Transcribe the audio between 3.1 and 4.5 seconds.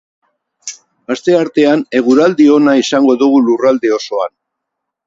dugu lurralde osoan.